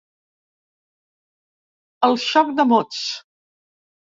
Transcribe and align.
El 2.09 2.17
xoc 2.27 2.53
de 2.61 2.69
mots. 2.73 3.07